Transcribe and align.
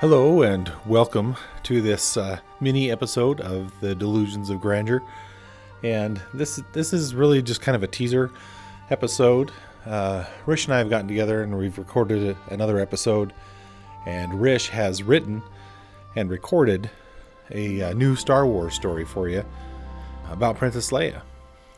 Hello 0.00 0.42
and 0.42 0.70
welcome 0.84 1.36
to 1.62 1.80
this 1.80 2.18
uh, 2.18 2.38
mini 2.60 2.90
episode 2.90 3.40
of 3.40 3.72
the 3.80 3.94
Delusions 3.94 4.50
of 4.50 4.60
Grandeur. 4.60 5.02
And 5.82 6.20
this 6.34 6.62
this 6.74 6.92
is 6.92 7.14
really 7.14 7.40
just 7.40 7.62
kind 7.62 7.74
of 7.74 7.82
a 7.82 7.86
teaser 7.86 8.30
episode. 8.90 9.52
Uh, 9.86 10.26
Rish 10.44 10.66
and 10.66 10.74
I 10.74 10.78
have 10.80 10.90
gotten 10.90 11.08
together 11.08 11.42
and 11.42 11.56
we've 11.56 11.78
recorded 11.78 12.36
another 12.50 12.78
episode. 12.78 13.32
And 14.04 14.38
Rish 14.38 14.68
has 14.68 15.02
written 15.02 15.42
and 16.14 16.28
recorded 16.28 16.90
a, 17.50 17.80
uh 17.80 17.94
new 17.94 18.16
Star 18.16 18.46
Wars 18.46 18.74
story 18.74 19.06
for 19.06 19.30
you 19.30 19.46
about 20.28 20.58
Princess 20.58 20.90
Leia, 20.90 21.22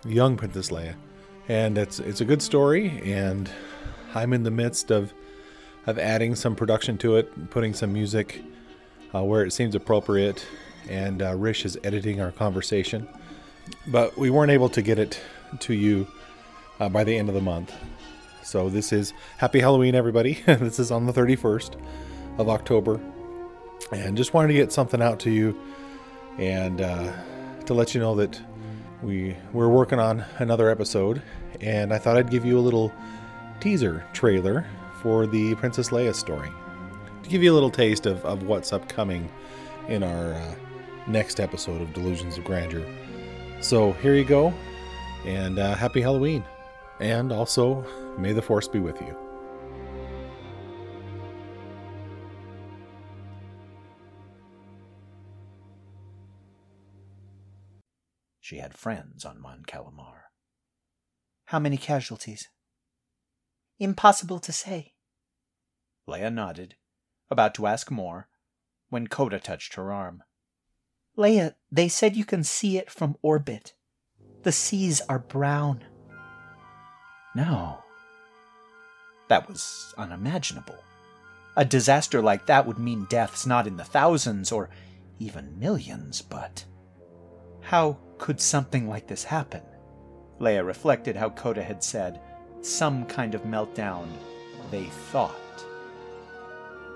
young 0.05 0.37
Princess 0.37 0.71
Leia. 0.71 0.97
And 1.47 1.79
it's 1.79 2.01
it's 2.01 2.21
a 2.21 2.25
good 2.25 2.43
story. 2.43 3.01
And 3.05 3.49
I'm 4.13 4.33
in 4.33 4.43
the 4.43 4.51
midst 4.51 4.91
of 4.91 5.15
of 5.89 5.99
adding 5.99 6.35
some 6.35 6.55
production 6.55 6.99
to 6.99 7.17
it, 7.17 7.49
putting 7.49 7.73
some 7.73 7.91
music 7.91 8.43
uh, 9.15 9.25
where 9.25 9.43
it 9.43 9.53
seems 9.55 9.75
appropriate, 9.75 10.47
and 10.87 11.23
uh, 11.23 11.35
Rish 11.35 11.65
is 11.65 11.79
editing 11.83 12.21
our 12.21 12.31
conversation. 12.31 13.09
But 13.87 14.19
we 14.19 14.29
weren't 14.29 14.51
able 14.51 14.69
to 14.69 14.83
get 14.83 14.99
it 14.99 15.19
to 15.61 15.73
you 15.73 16.07
uh, 16.79 16.91
by 16.91 17.05
the 17.05 17.17
end 17.17 17.31
of 17.31 17.35
the 17.35 17.41
month. 17.41 17.75
So 18.43 18.69
this 18.69 18.93
is 18.93 19.15
Happy 19.39 19.61
Halloween, 19.61 19.95
everybody. 19.95 20.35
this 20.47 20.79
is 20.79 20.91
on 20.91 21.07
the 21.07 21.13
31st 21.13 21.81
of 22.37 22.51
October. 22.51 23.01
And 23.91 24.15
just 24.15 24.35
wanted 24.35 24.49
to 24.49 24.55
get 24.55 24.71
something 24.71 25.01
out 25.01 25.19
to 25.21 25.31
you 25.31 25.59
and 26.37 26.83
uh, 26.83 27.11
to 27.65 27.73
let 27.73 27.95
you 27.95 28.01
know 28.03 28.15
that 28.17 28.39
we, 29.03 29.35
we're 29.55 29.69
working 29.69 29.99
on 29.99 30.23
another 30.37 30.69
episode. 30.69 31.23
And 31.63 31.95
I 31.95 31.99
thought 31.99 32.19
I'd 32.19 32.31
give 32.31 32.45
you 32.45 32.59
a 32.59 32.61
little 32.61 32.93
teaser 33.59 34.05
trailer 34.13 34.67
for 35.03 35.27
the 35.27 35.55
Princess 35.57 35.91
Leia 35.91 36.15
story 36.15 36.51
to 37.23 37.29
give 37.29 37.43
you 37.43 37.53
a 37.53 37.55
little 37.55 37.71
taste 37.71 38.07
of, 38.07 38.25
of 38.25 38.45
what's 38.45 38.73
upcoming 38.73 39.31
in 39.89 40.03
our 40.03 40.35
uh, 40.35 40.55
next 41.07 41.41
episode 41.41 41.81
of 41.81 41.93
Delusions 41.93 42.39
of 42.39 42.45
Grandeur. 42.45 42.85
So 43.61 43.93
here 43.95 44.15
you 44.15 44.25
go, 44.25 44.55
and 45.25 45.59
uh, 45.59 45.75
happy 45.75 46.01
Halloween. 46.01 46.45
And 47.01 47.33
also, 47.33 47.85
may 48.19 48.33
the 48.33 48.43
Force 48.43 48.69
be 48.69 48.81
with 48.81 49.01
you. 49.01 49.17
She 58.41 58.57
had 58.57 58.75
friends 58.75 59.27
on 59.27 59.41
Mon 59.43 59.63
Calamar. 59.67 60.23
How 61.47 61.59
many 61.59 61.77
casualties? 61.77 62.49
Impossible 63.79 64.41
to 64.41 64.53
say. 64.53 64.95
Leia 66.09 66.33
nodded, 66.33 66.75
about 67.31 67.55
to 67.55 67.67
ask 67.67 67.91
more, 67.91 68.29
when 68.89 69.07
Coda 69.07 69.39
touched 69.39 69.75
her 69.75 69.93
arm. 69.93 70.23
Leia, 71.17 71.55
they 71.71 71.89
said 71.89 72.17
you 72.17 72.25
can 72.25 72.43
see 72.43 72.79
it 72.79 72.91
from 72.91 73.17
orbit. 73.23 73.75
The 74.43 74.53
seas 74.53 75.01
are 75.09 75.19
brown. 75.19 75.85
No. 77.35 77.83
That 79.29 79.49
was 79.49 79.95
unimaginable. 79.99 80.79
A 81.57 81.65
disaster 81.65 82.23
like 82.23 82.47
that 82.47 82.67
would 82.67 82.79
mean 82.79 83.07
deaths 83.11 83.47
not 83.47 83.67
in 83.67 83.77
the 83.77 83.85
thousands 83.85 84.51
or 84.51 84.71
even 85.19 85.59
millions, 85.59 86.23
but. 86.23 86.65
How 87.61 87.99
could 88.17 88.41
something 88.41 88.89
like 88.89 89.07
this 89.07 89.25
happen? 89.25 89.63
Leia 90.41 90.65
reflected 90.65 91.17
how 91.17 91.31
Coda 91.31 91.63
had 91.63 91.83
said, 91.83 92.21
some 92.61 93.05
kind 93.07 93.35
of 93.35 93.43
meltdown, 93.43 94.09
they 94.71 94.85
thought. 94.85 95.35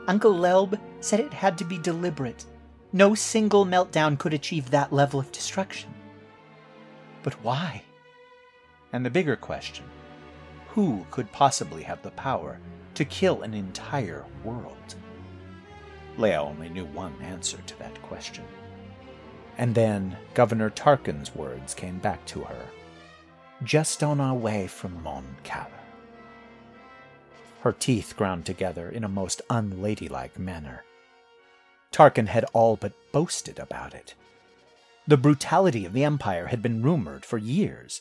Uncle 0.08 0.34
Lelb 0.34 0.78
said 1.00 1.20
it 1.20 1.32
had 1.32 1.56
to 1.58 1.64
be 1.64 1.78
deliberate. 1.78 2.44
No 2.92 3.14
single 3.14 3.64
meltdown 3.64 4.18
could 4.18 4.34
achieve 4.34 4.70
that 4.70 4.92
level 4.92 5.20
of 5.20 5.32
destruction. 5.32 5.94
But 7.22 7.34
why? 7.44 7.82
And 8.92 9.06
the 9.06 9.10
bigger 9.10 9.36
question 9.36 9.84
who 10.68 11.06
could 11.10 11.30
possibly 11.32 11.82
have 11.82 12.00
the 12.02 12.10
power 12.12 12.58
to 12.94 13.04
kill 13.04 13.42
an 13.42 13.52
entire 13.52 14.24
world? 14.42 14.94
Leia 16.16 16.38
only 16.38 16.70
knew 16.70 16.86
one 16.86 17.14
answer 17.20 17.58
to 17.66 17.78
that 17.78 18.00
question. 18.02 18.44
And 19.58 19.74
then 19.74 20.16
Governor 20.32 20.70
Tarkin's 20.70 21.34
words 21.34 21.74
came 21.74 21.98
back 21.98 22.24
to 22.26 22.40
her. 22.40 22.66
Just 23.64 24.02
on 24.02 24.20
our 24.20 24.34
way 24.34 24.66
from 24.66 25.02
Mon 25.04 25.36
Cala. 25.44 25.68
Her 27.60 27.72
teeth 27.72 28.14
ground 28.16 28.44
together 28.44 28.88
in 28.88 29.04
a 29.04 29.08
most 29.08 29.40
unladylike 29.48 30.36
manner. 30.36 30.82
Tarkin 31.92 32.26
had 32.26 32.44
all 32.54 32.74
but 32.74 32.92
boasted 33.12 33.60
about 33.60 33.94
it. 33.94 34.14
The 35.06 35.16
brutality 35.16 35.84
of 35.84 35.92
the 35.92 36.02
Empire 36.02 36.46
had 36.46 36.60
been 36.60 36.82
rumored 36.82 37.24
for 37.24 37.38
years, 37.38 38.00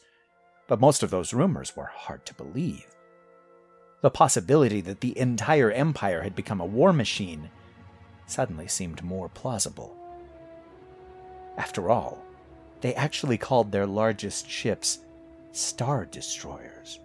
but 0.67 0.79
most 0.79 1.03
of 1.03 1.11
those 1.11 1.33
rumors 1.33 1.75
were 1.75 1.91
hard 1.93 2.25
to 2.25 2.33
believe. 2.33 2.87
The 4.01 4.09
possibility 4.09 4.81
that 4.81 5.01
the 5.01 5.15
entire 5.15 5.69
Empire 5.69 6.23
had 6.23 6.35
become 6.35 6.59
a 6.59 6.65
war 6.65 6.91
machine 6.91 7.51
suddenly 8.25 8.67
seemed 8.67 9.03
more 9.03 9.29
plausible. 9.29 9.95
After 11.55 11.91
all, 11.91 12.23
they 12.79 12.95
actually 12.95 13.37
called 13.37 13.71
their 13.71 13.85
largest 13.85 14.49
ships 14.49 14.99
Star 15.53 16.05
Destroyers. 16.05 16.99